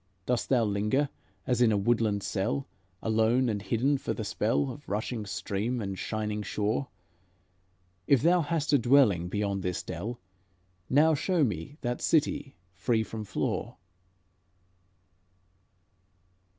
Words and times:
Dost 0.25 0.49
thou 0.49 0.63
linger 0.63 1.09
as 1.45 1.61
in 1.61 1.71
a 1.71 1.77
woodland 1.77 2.23
cell, 2.23 2.67
Alone 3.03 3.49
and 3.49 3.61
hidden, 3.61 3.99
for 3.99 4.15
the 4.15 4.23
spell 4.23 4.71
Of 4.71 4.89
rushing 4.89 5.27
stream 5.27 5.79
and 5.79 5.95
shining 5.95 6.41
shaw? 6.41 6.85
If 8.07 8.23
thou 8.23 8.41
hast 8.41 8.73
a 8.73 8.79
dwelling 8.79 9.29
beyond 9.29 9.61
this 9.61 9.83
dell, 9.83 10.19
Now 10.89 11.13
show 11.13 11.43
me 11.43 11.77
that 11.81 12.01
city 12.01 12.55
free 12.73 13.03
from 13.03 13.25
flaw." 13.25 13.77